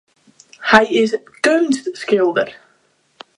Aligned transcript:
Hy 0.69 0.83
is 1.03 1.11
keunstskilder. 1.43 2.47